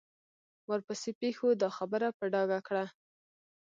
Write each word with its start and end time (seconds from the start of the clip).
ورپسې 0.69 1.11
پېښو 1.21 1.47
دا 1.61 1.69
خبره 1.77 2.07
په 2.17 2.25
ډاګه 2.33 2.59
کړه. 2.67 2.85